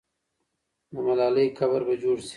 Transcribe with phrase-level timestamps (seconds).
[0.93, 2.29] د ملالۍ قبر به جوړ سي.